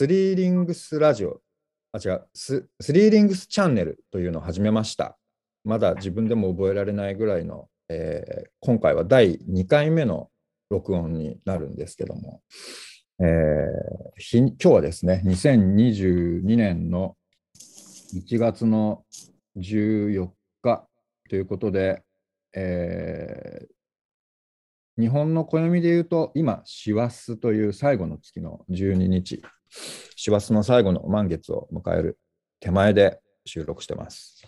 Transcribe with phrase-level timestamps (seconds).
[0.00, 1.42] スリーリングスラジオ、
[1.92, 2.26] あ、違う。
[2.32, 5.18] ス、スリーリングスチャンネルというのを始めました。
[5.62, 10.30] まだ自分でも覚えられないぐらいの、えー今回は第2回目の
[10.70, 12.40] 録音になるんですけども、
[13.20, 17.18] えー今日はですね、2022年の
[18.14, 19.04] 1月の
[19.58, 20.30] 14
[20.62, 20.88] 日
[21.28, 22.02] ということで、
[22.56, 23.70] えー
[24.98, 29.42] 日本の暦で言うと、今、師走という最後の月の12日、
[30.16, 32.18] 師走の最後の満月を迎える
[32.60, 34.42] 手前で収録してます。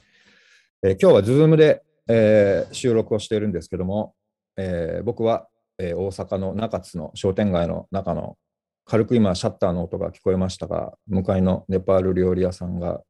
[0.84, 4.14] えー今日は Zoom で、えー収録をしているんですけども、
[4.56, 8.36] えー僕は、えー大阪の中津の商店街の中の
[8.84, 13.00] 軽く今シャッターの音が聞こえましたが、向かいのネパール料理屋さんが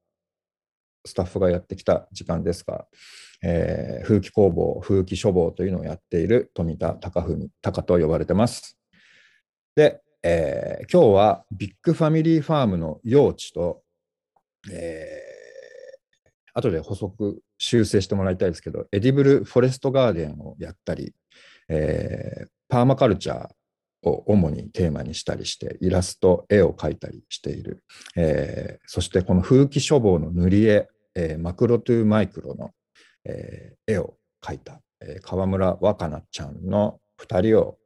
[1.06, 2.86] スタッフがやってきた時間ですが、
[3.42, 8.79] えー風紀工房、風紀書房というのをやっている富田貴文、貴と呼ばれてます。
[9.75, 13.83] で、えー今日はビッグファミリーファームの用地と、
[14.70, 15.33] えー
[16.55, 21.14] 後で補足修正してもらいたいですけど、 edible forest garden をやったり、
[21.69, 23.48] えーパーマカルチャー
[24.03, 27.83] を主にテーマにしたりして、イラスト、絵を描いたりしている。
[28.17, 32.70] えーそしてこの冨貴書房の塗り絵、えー MACRO to MICRO の、
[33.25, 37.79] えー絵を描いた、えー川村若菜ちゃんの2人を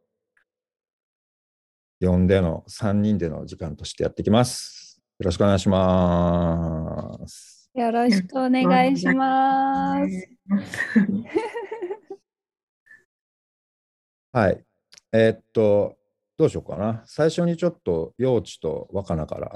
[2.01, 5.01] 呼んでの3人での時間としてやっていきます。
[5.19, 7.71] よろしくお願いします。
[7.75, 10.29] よろしくお願いします。
[14.33, 14.63] はい。
[15.13, 15.97] えーっと、
[16.37, 17.03] どうしようかな。
[17.07, 19.51] 最初にちょっと、幼稚と若菜から、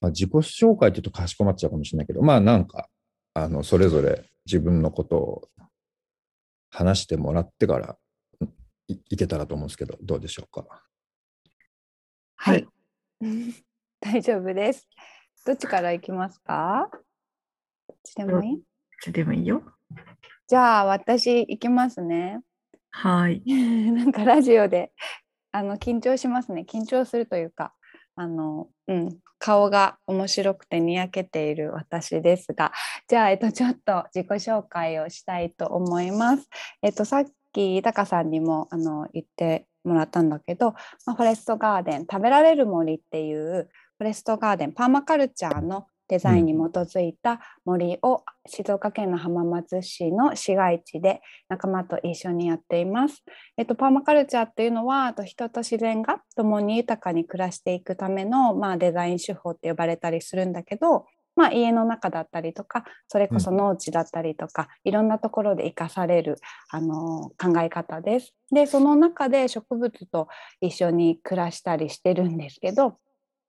[0.00, 2.88] まあ、自己紹介って言うとかしこまっちゃうかもしれないけど、まあなんか、
[3.34, 5.48] あの、それぞれ自分のことを
[6.70, 7.96] 話してもらってから
[8.88, 10.66] いいけたらと思うんですけど、どうでしょうか？
[12.42, 12.66] はい。
[14.00, 14.88] 大丈夫です。
[15.44, 16.88] どっちから行きますか？
[17.86, 18.52] どっちでもいい？
[18.54, 18.62] い
[19.02, 19.62] つでもいいよ。
[20.48, 22.40] じゃあ私行きますね。
[22.92, 23.42] はい。
[23.92, 24.90] なんかラジオで
[25.52, 26.64] あの緊張しますね。
[26.66, 27.74] 緊張するというか、
[28.16, 32.72] あの、うん、顔が面白くてにやけている私ですが、
[33.06, 36.48] じゃあ、えっと、ちょっと自己紹介をしたいと思います。
[36.80, 40.72] えっと、さっき、タカさんにもあの言ってもらったんだけど、
[41.06, 43.68] まあ、フォレストガーデン、食べられる森っていう
[43.98, 53.22] フォレストガーデン、パーマカルチャーのデザインに基づいた森を静岡県の浜松市の市街地で仲間と一緒にやっています。
[53.56, 61.06] えっと、パーマカルチャーっていうのはと人と自然が共に豊かに暮らしていくための、まあ、デザイン手法って呼ばれたりするんだけど、
[61.40, 66.36] まあ、家の中だったりとかそれこそ農地だったりとか、いろんなところで生かされる
[66.68, 68.34] あの考え方です。
[68.52, 70.28] でその中で植物と
[70.60, 72.98] 一緒に暮らしたりしてるんですけど、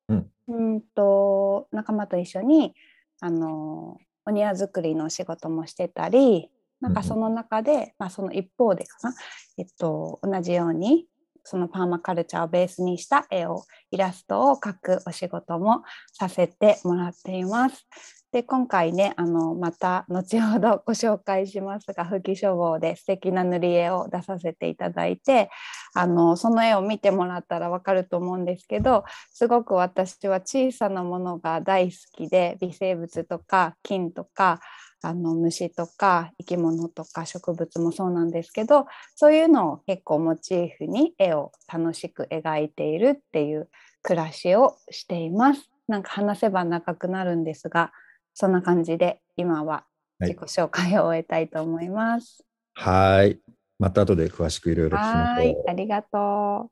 [0.08, 0.32] うん。
[0.48, 2.74] うんと仲間と一緒に
[3.20, 9.14] あのお庭作りの仕事もしてたりなんかその中で、まあ、その一方でかな、
[9.58, 11.08] えっと、同じように
[11.44, 17.86] そのパーマカルチャーをベースにした絵をイラストを描くお仕事もさせてもらっています。
[18.32, 25.50] で今回ねあのまた後ほどご紹介しますが吹き書房で素敵な塗り絵を出させていただいて
[25.94, 29.04] あのその絵を見てもらったらわかると思うんですけど
[29.34, 34.62] すごく私は小さなものが大好きで微生物とか菌とか
[35.04, 38.86] あの虫とか生き物とか植物もそうなんですけど
[39.16, 43.70] そういうのを結構モチーフに絵を楽しく描いているっていう
[44.04, 45.70] 暮らしをしています。
[45.88, 47.92] なんか話せば長くなるんですが
[48.34, 49.86] そんな感じで今は
[50.20, 52.46] 自己紹介を終えたいと思います。
[52.76, 53.40] はい。
[53.80, 56.72] また後で詳しくいろいろ聞きまはい、しょありがと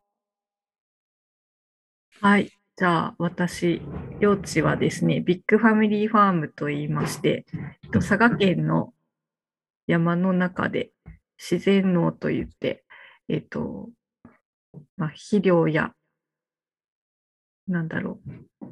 [2.22, 2.52] はい。
[2.80, 3.82] じゃあ、私、
[4.22, 7.46] 幼稚はですね、ビッグファミリーファームと言いまして、
[7.84, 8.94] えっと佐賀県の
[9.86, 10.92] 山の中で
[11.38, 12.86] 自然農といって、
[13.28, 13.90] えっと、
[14.96, 15.92] まあ、肥料や、
[17.68, 18.22] なんだろ
[18.62, 18.66] う、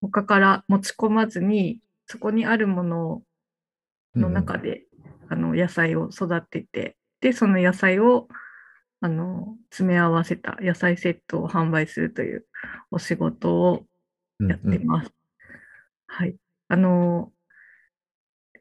[0.00, 3.22] 他から持ち込まずに、そこにあるもの
[4.16, 4.18] う。
[4.18, 4.82] の中で、
[5.28, 8.26] あの野菜を育てて、で、その野菜を
[9.02, 12.46] あの詰め合わせた野菜セットを販売するという
[12.92, 13.84] お仕事を
[14.38, 15.12] うんやってます。
[16.06, 16.36] はい。
[16.68, 17.32] あの、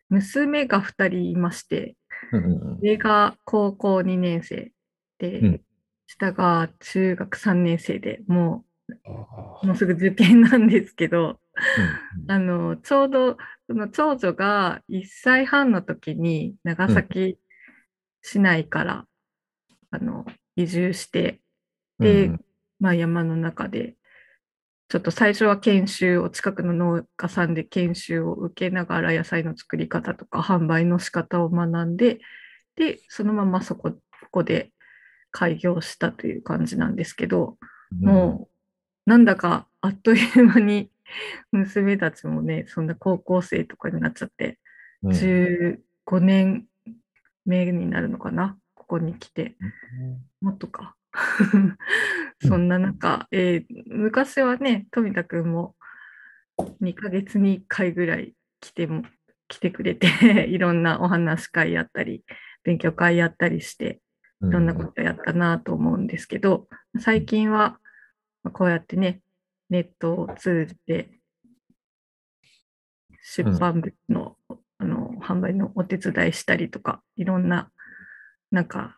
[0.09, 1.95] 娘が2人いまして、
[2.31, 2.79] うんうんうん。
[2.81, 4.71] 上が高校2年生
[5.19, 5.61] で、うん。
[6.07, 8.65] 下が中学3年生でも
[9.05, 17.37] あう、もうすぐ受験なんですけど、ーあのちょうどその長女が1歳半の時に長崎
[18.21, 19.05] 市内から、
[19.91, 21.41] あの移住して、
[21.99, 22.45] うんで、うん。
[22.79, 23.95] まあ、山の中で
[24.91, 32.19] ちょっと最初は研修を近くの農家さんで研修を受けながら野菜の作り方とか販売の仕方を学んで
[32.75, 33.97] でそのままそここ
[34.31, 34.73] こで
[35.31, 37.57] 開業したという感じなんですけど、
[38.01, 38.49] も
[39.07, 40.91] うなんだかあっという間に
[41.53, 44.59] 娘たちもねそんな高校生とかになっちゃって、
[45.03, 46.65] うん、15年
[47.45, 48.57] 目になるのかな
[48.91, 49.55] ここに来て
[50.41, 50.97] もっとか。
[52.45, 55.75] そんな中、えー昔はね、富田くんも
[56.81, 59.03] 2ヶ月に1回ぐらい来ても
[59.47, 60.07] 来てくれて、
[60.51, 62.25] いろんなお話会やったり、
[62.63, 64.01] 勉強会やったりして、
[64.41, 66.67] いろんなことやったなと思うんですけど、
[66.99, 67.79] 最近は
[68.43, 69.21] まあこうやってね、
[69.69, 71.21] ネットを通じて
[73.21, 74.37] 出版物の,、
[74.79, 77.71] あの販売のお手伝いしたりとか、いろんな、
[78.51, 78.97] なんか、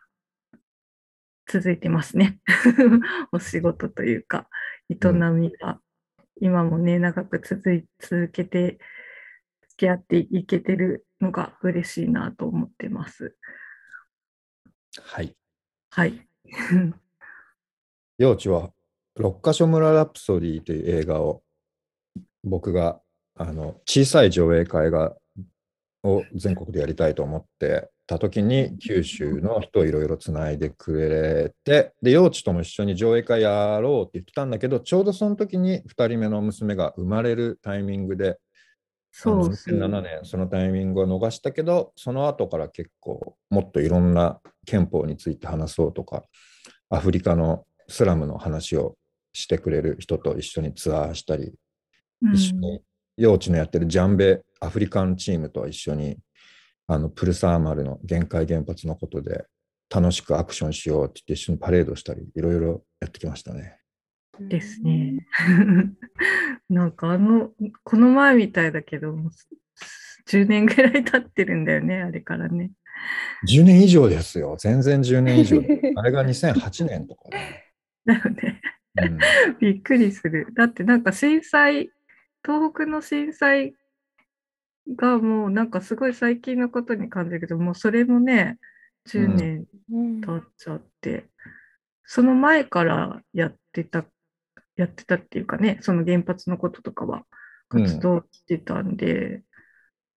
[1.46, 2.40] 続いてますね。
[3.32, 4.48] お仕事というか、
[4.90, 4.96] 営
[5.32, 5.80] みが、
[6.40, 8.78] 今もね、長く続い続けて、
[9.68, 13.36] 付き合っていけてるのが嬉しいなと思ってます。
[15.00, 15.36] はい。
[15.90, 16.28] はい。
[18.18, 18.72] 幼稚は
[19.16, 21.42] 六ヶ所村ラプソディという映画を
[22.42, 23.00] 僕が
[23.34, 25.16] あの小さい上映会が
[26.04, 38.38] を全国でやりたいと思ってた時に九州の人をいろいろつないでくれてで幼稚とも一緒に上映会やろうって言ってたんだけどちょうどその時に2人目の娘が生まれるタイミングで
[39.10, 46.24] そうそう2007年そのタイミングを逃したけどその後から結構もっといろんな憲法について話そうとか
[46.90, 48.96] アフリカのスラムの話を
[49.32, 51.52] してくれる人と一緒にツアーしたり、
[52.22, 52.34] うん。
[52.34, 52.80] 一緒に
[53.16, 56.18] 幼稚のやってるジャンベアフリカンチームと一緒に
[56.86, 59.46] あのプルサーマルの限界原発のことで
[59.88, 63.78] 楽しくアクションしようって言って一緒にパレードしたりいろいろやってきましたね。
[64.40, 65.26] ですね。
[66.68, 67.52] なんかあの、
[67.84, 69.30] この前みたいだけど、もう
[70.28, 72.72] 10年ぐらい経ってるんだよね、あれからね。
[73.48, 74.56] 10年以上ですよ。
[74.58, 75.58] 全然10年以上。
[75.96, 77.64] あれが2008年とかね。
[78.04, 78.60] だよね。
[79.02, 79.18] うん
[79.60, 80.48] びっくりする。
[80.54, 81.90] だってなんか震災、
[82.44, 83.74] 東北の震災
[84.88, 88.58] がもうなんかすごい最近のことに感じるけど、もうそれもね、
[89.06, 90.20] 10年うん。
[90.20, 91.28] 経っちゃって、
[92.04, 94.04] その前からやってた、
[94.76, 97.24] やってたっていうかね、その原発のこととかは
[97.68, 99.42] 活動してたんで、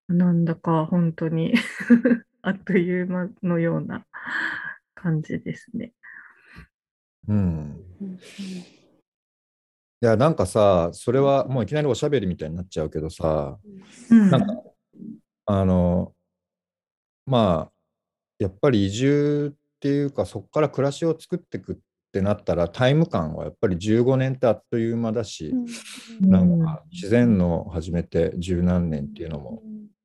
[0.08, 1.54] なんだか本当に
[2.42, 4.06] あっという間のような
[4.94, 5.92] 感じですね。
[7.26, 7.36] うん。
[8.00, 8.18] うん
[10.00, 13.58] いや、なんかさ、それはもういきなりおしゃべりみたいになっちゃうけどさ、
[14.10, 14.30] うん。
[14.30, 14.62] なんか、
[15.46, 16.12] あの、
[17.26, 17.72] まあ、
[18.38, 21.76] やっぱり移住っていうか、そこから暮らしを作っていくっ
[22.12, 25.52] てなったら、タイム感はやっぱり15年ってあっという間だし、
[26.22, 26.30] うん。
[26.30, 29.62] なんか自然の始めて十何年っていうのも、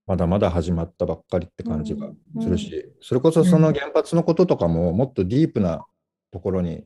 [0.08, 2.10] まだまだ始まったばっかりって感じが
[2.42, 5.86] するし、それこそその原発のこととかも、もっとディープな
[6.32, 6.84] ところに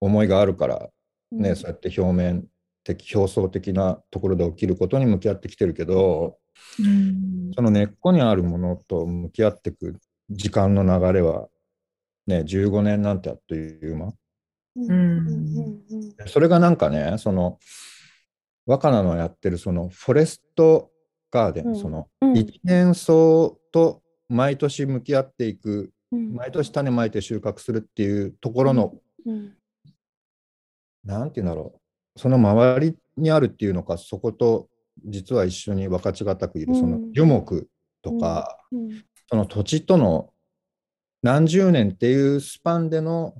[0.00, 0.88] 思いがあるから、
[1.36, 2.46] ね、そうやって表面
[2.84, 6.38] 的、表層的なところで起きることに向き合ってきてるけど、
[6.80, 7.50] うん。
[7.54, 9.96] その根っこにあるものと向き合っていく
[10.30, 11.48] 時間の流れは、
[12.26, 14.12] ね、15年なんてあっという間。
[14.94, 15.82] ん。
[16.26, 17.58] それがなんかね、その
[18.66, 20.90] 若菜のやってるそのフォレスト
[21.30, 21.76] ガーデン、うん。
[21.76, 22.36] そのうん。
[22.36, 23.12] 一年草
[23.72, 28.94] と毎年向き合っていく、毎年種まいて収穫するっていうところの、
[31.06, 31.80] なんていうんだろ
[32.16, 34.68] う、その周りにあるっていうのか、そこと
[35.04, 36.80] 実は一緒に分かちがたくいる、うん。
[36.80, 37.68] その樹木
[38.02, 38.58] とか、
[39.30, 40.32] その土地との
[41.22, 43.34] 何十年っていうスパンでの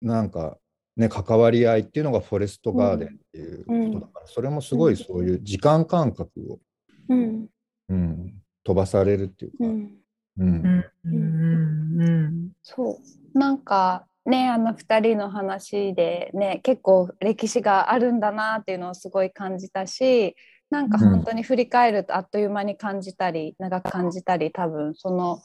[0.00, 0.58] なんか
[0.96, 6.58] ね、関わり合いっていうのがフォレストガーデンっていうことだから、それもすごいそういう時間感覚を、
[7.08, 7.48] うん、
[8.64, 9.98] 飛ばされるっていうか、うん。
[10.38, 10.84] うん。
[11.04, 12.02] うん。
[12.02, 12.52] うん。
[12.62, 13.00] そ
[13.34, 13.38] う。
[13.38, 20.36] なんかねあの2人の話でね結構歴史があるんだなっていうのをすごい感じたし
[20.70, 25.40] なんか本当に振り返るとあっという間に感じたり、長く感じたり多分その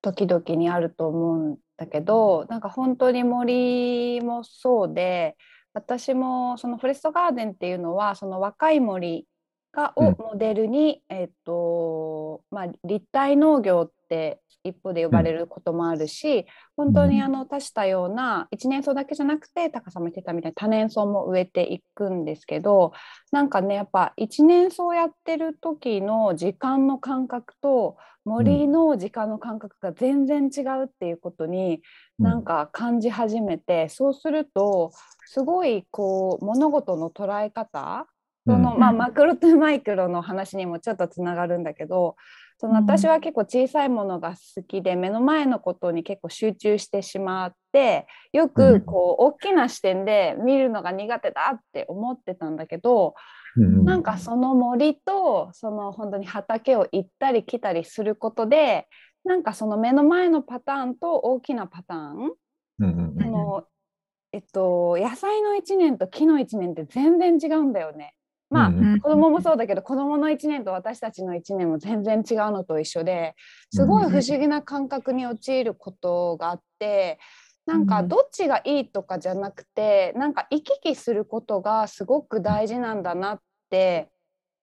[0.00, 5.36] 時々にあると思うんだけどなんか本当に森もそうで
[5.72, 9.26] 私もそのフォレストガーデンっていうのはその若い森
[9.74, 22.92] がをモデルに、えっとまあ、立体農業って一歩で呼ばれることもあるし、本当にあの多種多様な一年草だけじゃなくて高さも言ってたみたいに多年草も植えていくんですけど
[23.30, 31.82] なんかねやっぱ一年草やってる時の時間の感覚と森の時間の感覚が全然違うっていうことに
[32.18, 34.92] なんか感じ始めて、そうすると
[35.26, 38.06] すごいこう物事の捉え方
[38.46, 42.16] その、まあ、マクロとマイクロの話にもちょっとつながるんだけど
[42.58, 53.14] その私は結構小さいものが好きで目の前のことに結構集中してしまってよくこう大きな視点で見るのが苦手だって思ってたんだけど
[53.56, 58.86] なんかその森とその本当に畑を行ったり来たりすることで
[59.24, 62.32] なんかその目の前のパターンと大きなパターン、
[63.20, 63.64] その
[64.32, 68.14] えっと、野菜の1年と木の1年って全然違うんだよね。
[68.54, 73.34] まあ、子供もそうだけど子供の1年と私たちの1年も全然違うのと一緒で
[73.70, 77.18] すごい不思議な感覚に陥ることがあって
[77.66, 84.10] なんかどっちがいいとかじゃなくてなんか行き来することがすごく大事なんだなって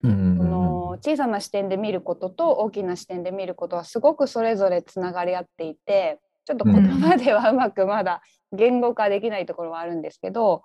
[0.02, 8.22] その小さな視点で見ることと大きな視点で見ることはすごくそれぞれつながり合っていてちょっと言葉ではうまくまだ
[8.52, 10.62] 言語化できないところはあるんですけど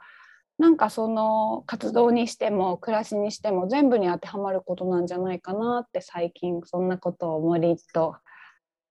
[0.58, 8.16] なんかその活動にしても暮らしにしても全部に当てはまることなんじゃないかなって最近そんなことを森と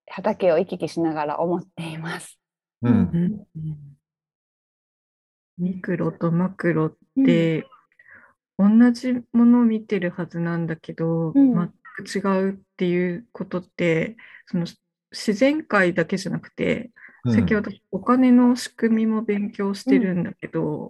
[0.09, 2.39] 畑を行き来しながら思っています。
[2.81, 3.45] うん、
[5.57, 6.95] ミクロとマクロっ
[7.25, 7.65] て、
[8.57, 14.65] 同じものを見てるはずなんだけど、うん、全く違うっていうことってその
[15.11, 16.91] 自然界だけじゃなくて
[17.25, 20.89] 最近私お金の仕組みも勉強してるんだけど、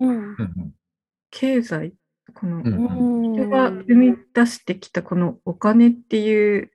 [1.31, 1.93] 経済
[2.35, 6.71] この人が生み出してきたこのお金っていう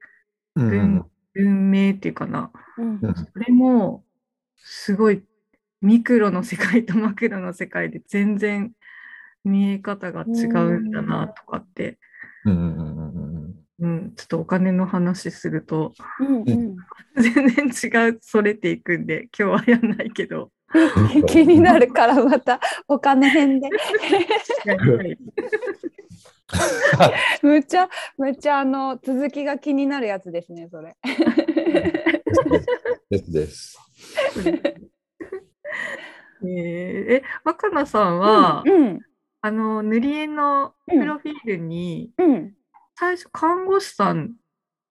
[0.57, 4.05] 文,、文明っていうかな、それも
[4.57, 5.23] すごい
[5.81, 8.73] ミクロの世界とマクロの世界で全然
[9.45, 11.99] 見え方が違うんだなとかって、
[12.45, 12.92] うん、
[13.83, 16.77] ちょっとお金の話すると、うんうん、
[17.17, 20.51] 全然違うそれていくんで今日はやんないけど。
[21.29, 22.59] 気になるからまた
[22.89, 23.69] お金編で。
[27.43, 30.97] むっちゃむっちゃあの続きが気になるやつですねそれ。
[33.11, 33.79] で すです。
[36.45, 39.01] えー、え若菜さんは、うんうん、
[39.41, 42.55] あの塗り絵のプロフィールに、うん、
[42.97, 44.35] 最初看護師さん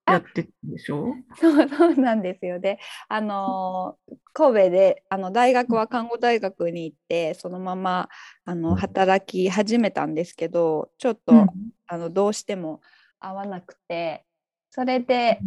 [0.08, 1.13] やってるでしょ？
[1.39, 2.60] そうそうなんですよ。
[2.60, 3.98] であの
[4.34, 8.10] 神戸であの大学は看護大学に行ってそのまま
[8.43, 11.48] あの働き始めたんですけどちょっと、うん、
[11.88, 12.81] あのどうしても
[13.20, 14.25] 合わなくて
[14.72, 15.39] それで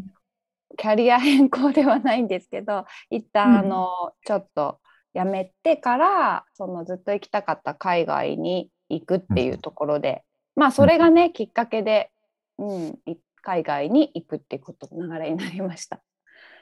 [0.78, 4.78] キャリア変更ではないんですけど一旦あの、うん、ちょっと
[5.14, 10.24] 辞めてからそのずっと行きたかった海外に行くっていうところで、
[10.56, 12.10] まあそれがねきっかけで
[12.58, 12.98] うん、
[13.42, 16.00] 海外に行くってこと流れになりました。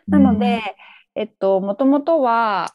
[0.09, 0.63] なので、
[1.15, 2.73] えっと、もともとは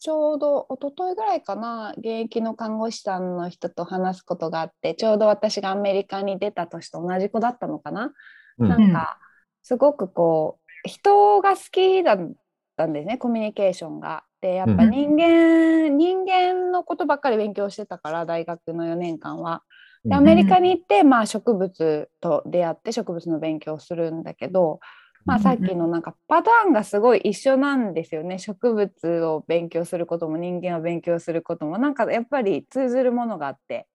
[0.00, 8.12] ちょうど一昨日ぐらいかな現役の看護師さんの人と話すことがあってちょうど私がアメリカに出た年と同じ子だったのかな、
[8.58, 9.18] うん、なんか
[9.62, 12.32] すごくこう人が好きだっ
[12.76, 14.24] たんですねコミュニケーションが。
[14.40, 19.62] でやっぱ人間、うん、人間のことばっかり勉強してたから大学の4年間は。
[20.04, 24.80] でアメリカに行って、まあ、植物と出会って植物の勉強をするんだけど、
[25.24, 28.38] まあ、さっきのなんかパターンがすごい一緒なんですよね。
[28.38, 31.78] 植物を勉強することも人間を勉強することも。
[31.78, 33.86] なんかやっぱり通ずるものがあって、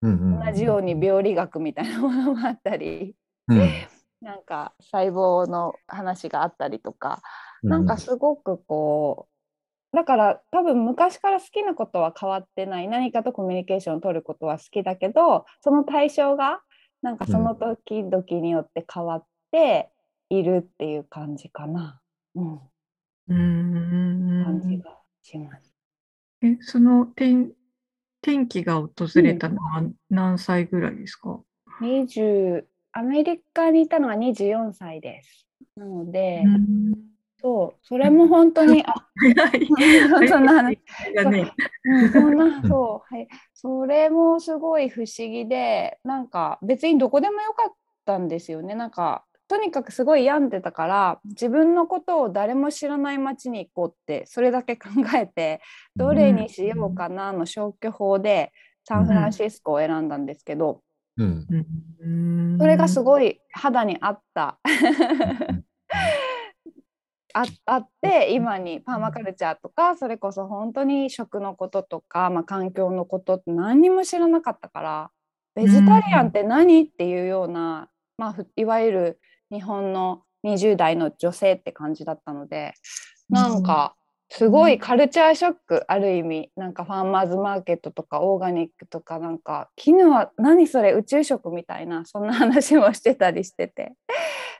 [0.00, 3.14] 同じように病理学みたいなものもあったり、
[3.48, 3.58] うん、
[4.22, 7.20] なんか細胞の話があったりとか、
[7.62, 9.28] なんかすごくこ
[9.94, 16.60] だから多分昔から好きなことは変わってない何かとコミュニケーションを取ることは好きだけどその対象が
[17.02, 19.90] なんかその時々によって変わって
[20.30, 22.00] いるっていう感じかな。
[22.34, 22.60] うん、
[23.28, 25.72] うん感じがします。
[26.42, 27.50] えその転
[28.22, 31.40] 転機が訪れたのは何歳ぐらいですか、
[31.80, 35.46] うん、?20 アメリカにいたのは24歳です。
[35.76, 37.13] なので、うん
[37.44, 38.94] そう、それも本当に、 あ、
[40.26, 40.78] そんな話。
[42.10, 43.28] そんな、そう、はい。
[43.52, 47.72] それもすごい不思議で、なんか別にどこでもよかっ
[48.06, 48.74] たんですよね。
[48.74, 55.60] なんか、とにかくすごい病んでたから自分のことを誰も知らない街に行こうってそれだけ考えて
[55.96, 58.52] どれにしようかなの消去法で
[58.84, 60.80] サンフランシスコを選んだんですけど、
[61.18, 61.46] うん
[62.00, 63.02] うんそれがすい。
[63.02, 64.58] ごい肌に合った
[67.34, 75.10] ああって今にパーマカルチャーとかそれこそ本当に食のこととか、まあ、環境のことって何にも知らなかったから
[75.56, 77.88] ベジタリアンって何っていうような、
[78.18, 82.74] まあ、ふいわゆる日本の20代の女性って感じだったので
[83.28, 83.96] なんか
[84.30, 93.94] すごいカルチャーショックある意味なんかファーマーズマーケットとかオーガニックとかなんか絹は何それ宇宙食みたいなそんな話もしてたりしてて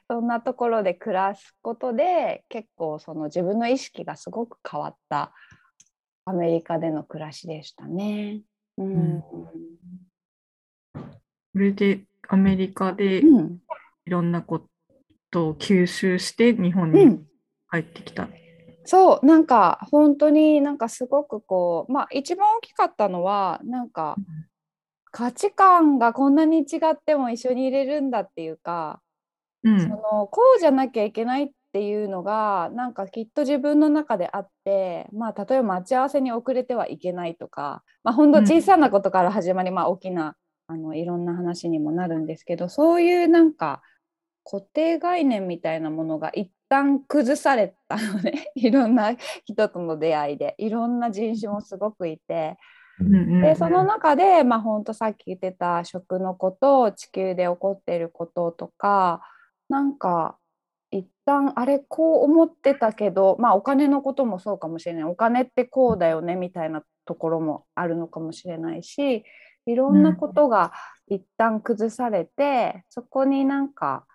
[0.09, 5.33] そんなところで暮らすことで結構その自分の意識がすごく変わった
[6.27, 8.43] アメリカでの暮らしでしたね。
[8.77, 8.87] うん。
[8.87, 9.25] うん。
[11.53, 13.59] それでアメリカでうん。
[14.07, 14.67] いろんなこ
[15.31, 17.27] とを吸収して日本にうん。
[17.71, 18.29] 帰ってきた。
[18.85, 24.17] そうなんか本当になんかすごくこうまあ一番大きかったのはなんか
[25.11, 29.01] 価値観がこんなに違っても一緒に入れるんだっていうか、
[29.65, 29.81] うん。
[29.81, 40.37] そのこうじゃなきゃいけないっていうのがなんかきっと自分の中であってまあ例えば待ち合わせに遅れてはいけないとかまあ本当小さなことから始まり、まあ大きな
[40.69, 43.83] あのいろんな話にもなるんですけどそういうなんか
[44.45, 52.57] 固定概念みたいなものが一旦崩されたのね いろんな人との出会いでいろんな人種もすごくいて
[53.01, 59.23] うんうんでその中でまあ本当さっき言ってた食のこと地球で起こっていることとか
[59.69, 60.39] なんか
[60.91, 65.05] 一旦あれこう思ってたけどまあお金のこともそうかもしれない。
[65.05, 69.25] お金ってこうだよねみたいなところもあるのかもしれないし
[69.67, 70.73] いろんなことが
[71.09, 74.07] 一旦崩されて、そこになんか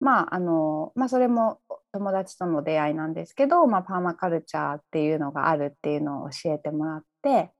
[0.00, 1.60] まああのまあそれも
[1.92, 7.50] 友達との出会いなんですけど、まあ、パーマカルチャーっていうのがあるっていうのを教えてもらって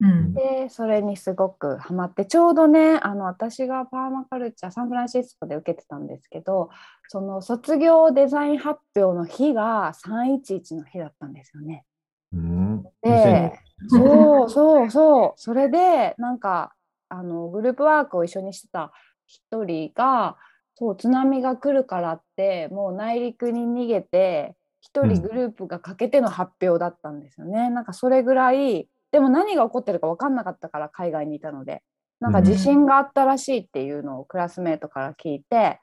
[0.00, 0.34] うん。
[0.34, 6.70] でそれにすごくハマってちょうどねあの私がパーマカルチャーサンフランシスコで受けてたんですけど
[7.08, 11.84] その卒業デザイン発表の日が311の日だったんですよね。
[12.32, 12.82] うん。
[13.02, 13.52] で
[13.88, 15.32] そうそうそう。
[15.36, 16.72] それでなんか
[17.08, 18.92] あのグループワークを一緒にしてた
[19.26, 20.36] 一人が
[20.74, 27.70] そう津波が来るからってもう内陸に逃げて一人グループがかけての発表だったんですよね。
[27.70, 31.82] なんかそれぐらいでも何が起こってるか分かんなかったから海外にいたので
[32.20, 35.80] なんか地震があったらしいっていうのをクラスメートから聞いて、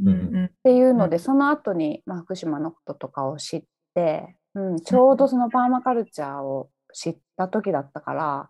[0.00, 0.08] うん。
[0.08, 1.22] うんっていうので、うん。
[1.22, 8.48] その後に、まあ、福島のこととかを知って、うん、ちょうどそのパーマカルチャーを知った時だったから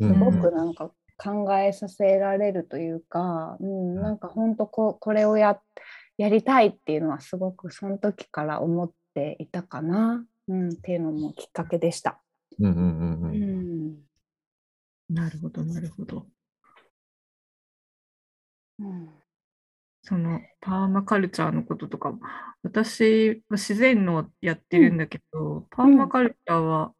[0.00, 0.14] うん。
[0.14, 5.60] すごくなんか考えさせられるというか、うん、なんか本当ここれをや
[6.18, 12.20] やりたいっていうのはすごくその時から思っていたかな、うん、っていうのもきっかけでした。
[12.58, 13.51] うんうんうんううんん
[15.12, 16.26] なるほど、なるほど。
[18.78, 19.10] うん。
[20.02, 22.20] そのパーマカルチャーのこととかも、
[22.62, 24.96] 私は自然のやってるん。
[24.96, 26.92] だけど、パーマカルチャーは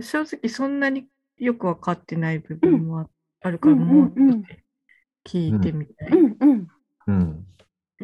[0.00, 3.10] 正直そんなによく分かってない部分もあ
[3.42, 3.80] あるから、うん。
[3.80, 4.20] もうっと
[5.28, 6.08] 聞いてみたい。
[6.10, 6.68] うんうん。
[7.06, 7.46] うん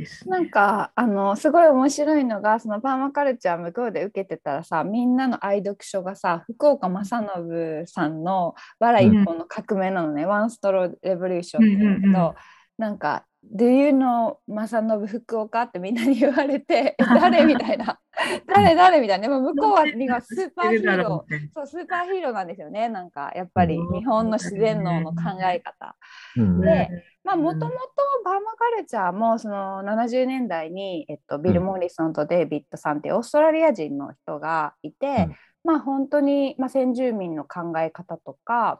[0.00, 0.28] です。
[0.28, 0.30] ね。
[0.30, 12.34] なんかあのすごい面白いのがそのパーマカルチャー向こうで受けてたらさみんなの愛読書がさ福岡正信さんの「バラ一本の革命」なのね、ワンストローレボリューションっていうんだけど、うんうんうん。
[12.78, 17.98] なんか「Do you know 正信福岡?」ってみんなに言われて「誰?」みたいな
[18.46, 19.28] 「誰誰?」みたいな？
[19.28, 21.48] でも向こうはスーパーヒーローー。
[21.54, 25.96] そうスーパーヒーローなんですよねなんかやっぱりうん日本の自然農の考え方。
[26.36, 26.88] うんで
[27.24, 27.68] もともと
[28.24, 38.78] バーマカルチャーもその70年代に、えっと、ビル・モリソンとデイビッドさんってオーストラリア人の人がいて、うんまあ本当に、まあ、先住民の考え方とか、うん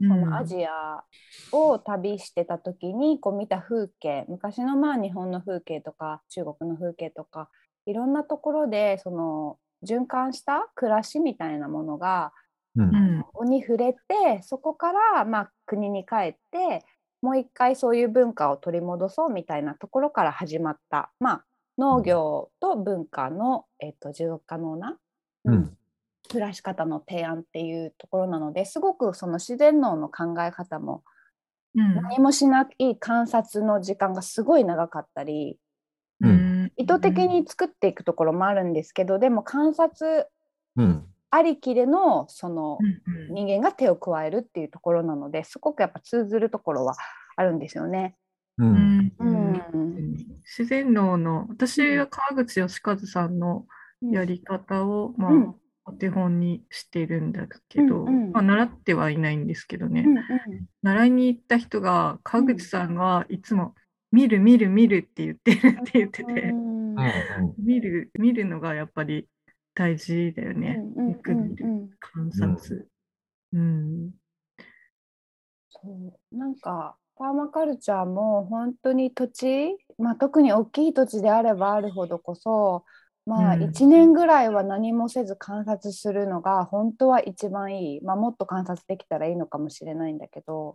[0.00, 1.04] このアジア
[1.52, 7.50] を旅してた時にこう見た風景昔のまあ日本の風景とか中国の風景とか
[7.86, 12.32] いろんなところでその循環した暮らしみたいなものが
[12.76, 13.24] うん。
[13.42, 13.50] うん。
[13.50, 16.84] に触れてそこからまあ国に帰って
[17.22, 21.44] もう一回そういう文化を取り戻そうみたいなところから始まった、まあ、
[21.78, 24.96] 農業と文化の、えっと持続可能な、
[25.44, 25.76] うんうん
[26.30, 31.02] 暮らし方の提案っていうところなのですごくその自然農の考え方も
[31.74, 31.94] うん。
[31.94, 35.58] 何もしない観察の時間がすごい長かったり
[36.20, 36.72] うん。
[36.76, 40.28] 意図的に作っていくところもあるんですけどでも観察
[40.76, 41.06] うん。
[41.32, 42.78] ありきでのその
[43.30, 46.94] 人間が手を加えるっていうところなのですごくやっぱ通ずるところは
[47.36, 48.16] あるんですよね。
[48.58, 48.72] ううん。
[48.74, 50.16] んうん。
[50.42, 53.66] 自然農の私は川口義和さんの
[54.02, 55.54] やり方を、まあうん
[55.86, 60.24] お手本にしてるんだけど、うんうんまあ、習ってはいないんですけどね、うんうん。
[60.82, 63.74] 習いに行った人が川口さんがいつも
[64.12, 67.54] 「見る見る見る」って言ってるって言ってて、うんうん。
[67.58, 69.28] 見る見るのがやっぱり
[69.74, 71.90] 大事だよね、うんうんうんうん。
[71.98, 72.88] 観察。
[73.52, 74.10] うん。
[75.70, 75.80] そ
[76.32, 76.36] う。
[76.36, 82.84] なんかパーマカルチャーも本当に土地、まあ、特に大きい土地であればあるほどこそ
[83.26, 83.62] まあうん。
[83.64, 90.74] 1年ぐらいは何もせず観察するのが本当は一番いい、まあ、もっと観察できたらいいのかもしれないんだけど、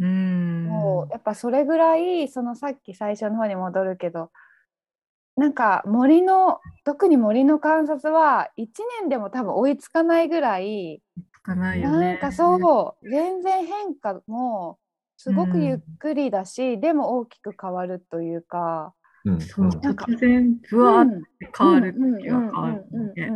[0.00, 0.64] うん。
[0.66, 4.30] もうやっぱそれぐらいそのさっき最初の方に戻るけど
[5.36, 8.66] なんか森の特に森の観察は1
[9.02, 11.00] 年でも多分追いつかないぐらい
[11.32, 12.06] つかないよね。
[12.06, 14.78] なんかそう全然変化も
[15.16, 18.97] すごくゆっくりだし、でも大きく変わるというか、うん
[19.40, 19.80] そううん。
[19.80, 23.30] なんか突然ぶわーっうんて変わる時は変わるので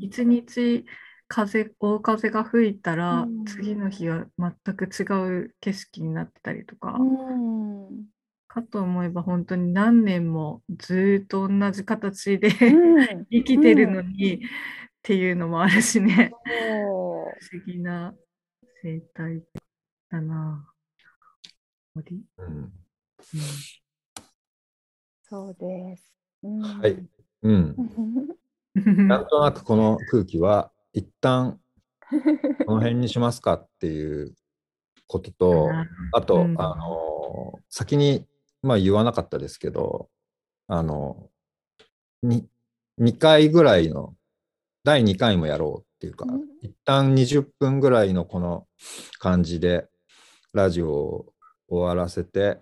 [0.00, 0.84] 一日
[1.28, 3.44] 風大風が吹いたら、うん。
[3.44, 5.02] 次の日は全く違
[5.42, 7.88] う景色になってたりとか、うん。
[7.88, 8.06] うん
[8.48, 13.26] かと思えば本当に何年もずーっと同じ形でうん。
[13.30, 14.38] 生きてるのに、っ
[15.02, 16.30] ていうのもあるしね。
[16.44, 18.14] 不思議な
[18.82, 19.42] 生態
[20.08, 20.72] だな。
[21.94, 22.24] 森？
[22.38, 22.46] うん。
[22.46, 22.72] うん
[25.28, 26.14] そうです。
[26.44, 26.96] うんはい。
[27.42, 27.76] うん。
[29.08, 31.60] なんとなくこの空気は一旦
[32.66, 34.36] この辺にしますかっていう
[35.08, 35.68] ことと、
[36.12, 38.26] あと、うんあの先に、
[38.62, 40.08] まあ、言わなかったですけど、
[40.68, 41.30] あの
[42.22, 42.48] に
[43.00, 44.14] 2回ぐらいの
[44.84, 48.66] 第2回もやろうっていうか、うん一旦20分ぐらいのこの
[49.18, 49.88] 感じで
[50.52, 51.34] ラジオを
[51.68, 52.60] 終わらせて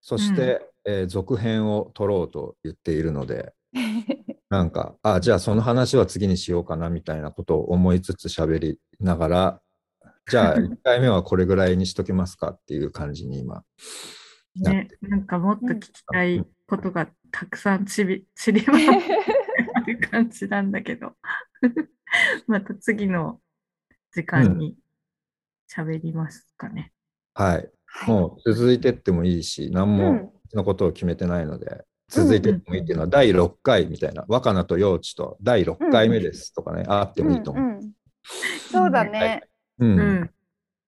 [0.00, 3.52] そして、えー続編を撮ろうと言っているので
[4.50, 9.60] なんかあじゃあその話は次にしようかなみたいなことを思いつつ喋りながら
[10.30, 13.64] じゃあ 1回目はこれぐらいにしときますかっていう感じに今
[14.56, 19.14] ねて、なんかもっと聞きたいことがたくさんちび散りばめて
[19.74, 21.12] ある感じなんだけど、
[22.46, 23.40] また次の
[24.12, 24.76] 時間に
[25.70, 26.92] 喋りますかね。
[27.34, 27.70] はい。
[28.06, 37.64] もう続いてってもいいし何もうんのことを決めてないので、続いてもいいっていうのは第6回みたいな若菜と幼稚と第6回目ですとかね、あってもいいと思う。
[37.64, 37.92] うんうん
[38.70, 39.42] そうだね。
[39.78, 40.30] うんうん。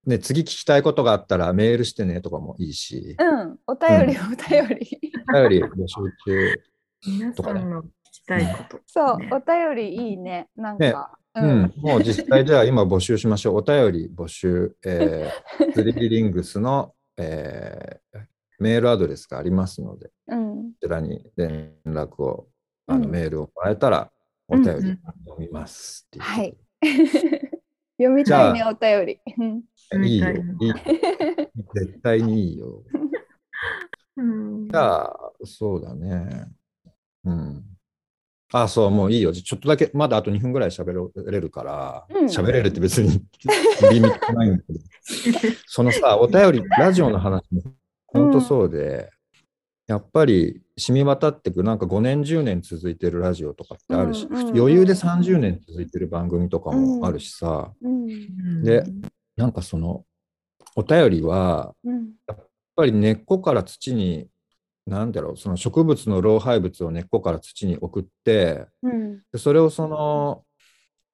[0.05, 5.01] ね、次聞きたいことがあったらメールしてねとかもいいし、うん、お便り、お便り。
[5.29, 5.95] お便り募集
[6.25, 6.61] 中。
[7.07, 8.79] 皆さんの聞きたいこと。
[8.87, 10.49] そう、ねお便りいいね。
[10.55, 11.17] なんねか。
[11.33, 13.57] うん、もう実際じゃあ今募集しましょう。
[13.57, 18.30] お便り募集、えー、 スリリリングスの、えー
[18.61, 20.73] メールアドレスがありますので、こうん。
[20.79, 22.47] ちらに連絡を、
[22.85, 24.11] あのうんメールをもらえたら
[24.47, 24.99] お便り読
[25.39, 26.57] みますっていうことではい。
[27.97, 29.19] 読みたいね、お便り。
[29.37, 30.93] うんいいよ読みたい。
[30.93, 32.83] いい絶対にいいよ。
[34.17, 36.47] うんじゃあ、そうだね。
[37.23, 37.63] うん。
[38.53, 39.33] あ、そう、もういいよ。
[39.33, 43.23] ちょっとだけ、まだあと2分ぐらい喋れるから、うん喋れるって別に
[43.91, 44.79] リミットないんだけど、
[45.65, 47.63] そのさ、お便り、ラジオの話も
[48.13, 49.09] 本当そうで、
[49.87, 58.63] やっぱり染み渡ってく、なんか5年、10年続いてるラジオとかってあるし、うんうんうん余裕で30年続いてる番組とかもあるしさ、うん。
[58.63, 58.83] で
[59.35, 60.05] なんかその、
[60.75, 62.13] お便りは、うん。
[62.27, 64.29] やっぱり根っこから土に、
[64.85, 69.19] なんだろう、その植物の老廃物を根っこから土に送って、うん。
[69.31, 70.43] でそれをその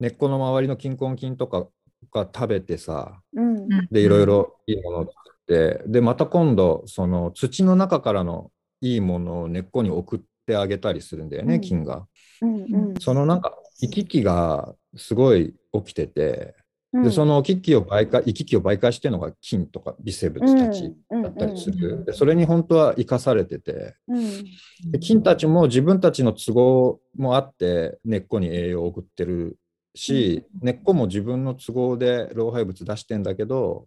[0.00, 1.68] 根っこの周りの菌根菌とか
[2.12, 3.68] が食べてさ、うん。
[3.90, 12.06] で、いろいろいいものを作って、で、また今度、その土の中からのいいものを根っこに送ってあげたりするんだよね、うん菌が。
[12.42, 12.94] うん。
[13.00, 16.54] そのなんか行き来がすごい起きてて、
[16.92, 17.02] うん。
[17.02, 22.04] でその行き来を媒介行き来を媒介してるのが菌とか微生物たちだったりする。
[22.04, 24.44] でそれに本当は生かされてて、うん。
[24.90, 29.58] で菌たちも自分たちの都合もあって根っこに栄養を送ってる
[29.94, 33.86] し、根っこも自分の都合で老廃物出してんだけど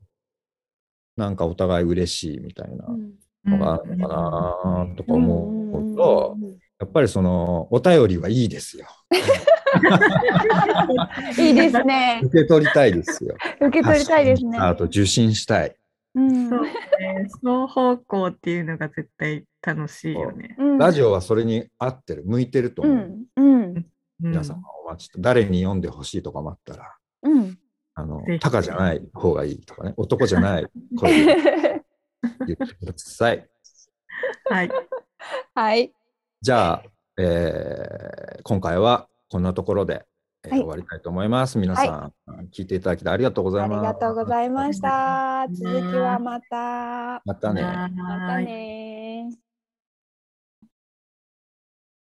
[1.21, 2.88] なんかお互い嬉しいみたいな
[3.45, 6.36] のがあるのかなとか思うと、
[6.79, 8.88] やっぱりそのお便りはいいですよ。
[11.38, 12.21] いいですね。
[12.23, 13.36] 受け取りたいですよ。
[13.62, 14.57] 受け取りたいですね。
[14.57, 15.75] あと受信したい。
[16.15, 16.73] うんそうね。
[17.39, 20.55] 双方向っていうのが絶対楽しいよね。
[20.57, 22.97] うんラジオはそれに合ってる、向いてるとう思う。
[22.97, 23.25] ん。
[23.36, 23.86] うん。
[24.19, 27.60] 皆様お待ち誰に読んでほしいとかもあったら、うん。
[27.95, 31.25] あのタカじゃない方がいいとかね、男じゃない声で
[32.47, 33.47] 言ってください。
[34.49, 34.71] はい。
[35.56, 35.93] はい。
[36.41, 36.84] じゃあ、
[37.17, 40.06] えー今回はこんなところで、はい
[40.45, 41.58] えー終わりたいと思います。
[41.60, 43.80] 皆さん、聞いていただきありがとうございます。
[43.80, 45.45] ありがとうございました。
[45.51, 47.21] 続きはまた。
[47.25, 47.62] またね。
[47.62, 48.90] はまたね